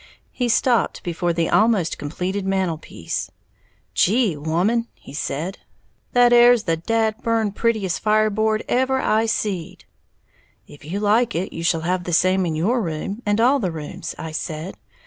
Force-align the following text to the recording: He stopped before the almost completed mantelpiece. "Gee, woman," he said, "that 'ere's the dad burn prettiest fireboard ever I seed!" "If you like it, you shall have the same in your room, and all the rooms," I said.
He 0.31 0.49
stopped 0.49 1.03
before 1.03 1.31
the 1.31 1.47
almost 1.47 1.99
completed 1.99 2.43
mantelpiece. 2.43 3.29
"Gee, 3.93 4.35
woman," 4.35 4.87
he 4.95 5.13
said, 5.13 5.59
"that 6.13 6.33
'ere's 6.33 6.63
the 6.63 6.75
dad 6.75 7.21
burn 7.21 7.51
prettiest 7.51 7.99
fireboard 7.99 8.63
ever 8.67 8.99
I 8.99 9.27
seed!" 9.27 9.85
"If 10.65 10.83
you 10.83 10.99
like 10.99 11.35
it, 11.35 11.53
you 11.53 11.61
shall 11.63 11.81
have 11.81 12.05
the 12.05 12.13
same 12.13 12.47
in 12.47 12.55
your 12.55 12.81
room, 12.81 13.21
and 13.27 13.39
all 13.39 13.59
the 13.59 13.71
rooms," 13.71 14.15
I 14.17 14.31
said. 14.31 14.73